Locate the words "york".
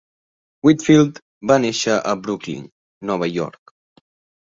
3.39-3.79